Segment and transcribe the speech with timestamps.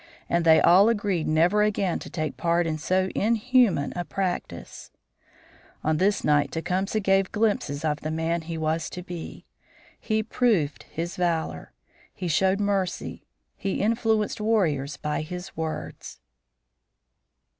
[0.27, 4.89] And they all agreed never again to take part in so inhuman a practice.
[5.83, 9.45] On this night Tecumseh gave glimpses of the man he was to be.
[9.99, 11.71] He proved his valor;
[12.15, 16.19] he showed mercy; he influenced warriors by his words.